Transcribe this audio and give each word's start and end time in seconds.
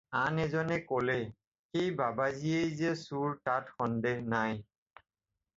আন 0.23 0.35
এজনে 0.45 0.77
ক'লে- 0.89 1.33
"সেই 1.71 1.91
বাবাজীয়েই 2.01 2.71
যে 2.79 2.95
চোৰ 3.03 3.37
তাত 3.49 3.73
সন্দেহ 3.81 4.27
নাই।" 4.35 4.61